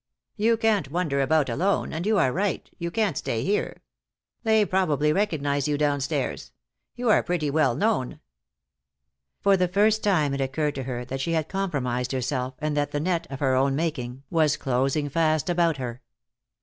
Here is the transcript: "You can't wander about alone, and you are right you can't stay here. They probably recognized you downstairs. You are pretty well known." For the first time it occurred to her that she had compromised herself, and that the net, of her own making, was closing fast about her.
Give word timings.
"You 0.35 0.57
can't 0.57 0.89
wander 0.89 1.21
about 1.21 1.47
alone, 1.47 1.93
and 1.93 2.07
you 2.07 2.17
are 2.17 2.31
right 2.33 2.67
you 2.79 2.89
can't 2.89 3.15
stay 3.15 3.43
here. 3.43 3.83
They 4.41 4.65
probably 4.65 5.13
recognized 5.13 5.67
you 5.67 5.77
downstairs. 5.77 6.53
You 6.95 7.11
are 7.11 7.21
pretty 7.21 7.51
well 7.51 7.75
known." 7.75 8.19
For 9.41 9.55
the 9.55 9.67
first 9.67 10.03
time 10.03 10.33
it 10.33 10.41
occurred 10.41 10.73
to 10.73 10.83
her 10.85 11.05
that 11.05 11.21
she 11.21 11.33
had 11.33 11.47
compromised 11.47 12.13
herself, 12.13 12.55
and 12.57 12.75
that 12.75 12.89
the 12.93 12.99
net, 12.99 13.27
of 13.29 13.41
her 13.41 13.53
own 13.53 13.75
making, 13.75 14.23
was 14.31 14.57
closing 14.57 15.07
fast 15.07 15.51
about 15.51 15.77
her. 15.77 16.01